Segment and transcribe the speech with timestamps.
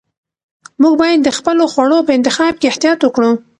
[0.81, 3.31] موږ باید د خپلو خوړو په انتخاب کې احتیاط وکړو.